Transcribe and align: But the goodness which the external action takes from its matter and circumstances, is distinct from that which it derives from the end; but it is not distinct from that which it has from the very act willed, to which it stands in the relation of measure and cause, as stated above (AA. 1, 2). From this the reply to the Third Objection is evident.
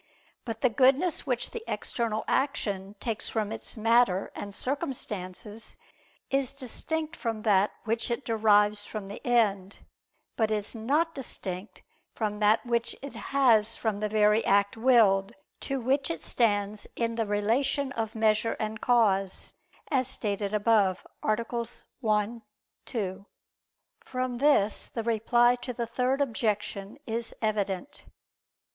But 0.45 0.61
the 0.61 0.69
goodness 0.71 1.27
which 1.27 1.51
the 1.51 1.63
external 1.71 2.23
action 2.27 2.95
takes 2.99 3.29
from 3.29 3.51
its 3.51 3.77
matter 3.77 4.31
and 4.33 4.51
circumstances, 4.55 5.77
is 6.31 6.53
distinct 6.53 7.15
from 7.15 7.43
that 7.43 7.73
which 7.83 8.09
it 8.09 8.25
derives 8.25 8.83
from 8.83 9.07
the 9.09 9.23
end; 9.23 9.85
but 10.35 10.49
it 10.49 10.55
is 10.55 10.73
not 10.73 11.13
distinct 11.13 11.83
from 12.15 12.39
that 12.39 12.65
which 12.65 12.95
it 13.03 13.13
has 13.13 13.77
from 13.77 13.99
the 13.99 14.09
very 14.09 14.43
act 14.43 14.75
willed, 14.75 15.33
to 15.59 15.79
which 15.79 16.09
it 16.09 16.23
stands 16.23 16.87
in 16.95 17.13
the 17.13 17.27
relation 17.27 17.91
of 17.91 18.15
measure 18.15 18.57
and 18.59 18.81
cause, 18.81 19.53
as 19.91 20.07
stated 20.07 20.51
above 20.51 21.05
(AA. 21.21 21.37
1, 21.99 22.41
2). 22.87 23.25
From 24.03 24.37
this 24.39 24.87
the 24.87 25.03
reply 25.03 25.55
to 25.57 25.73
the 25.73 25.85
Third 25.85 26.21
Objection 26.21 26.97
is 27.05 27.35
evident. 27.39 28.07